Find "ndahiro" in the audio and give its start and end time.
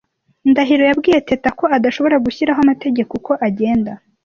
0.49-0.83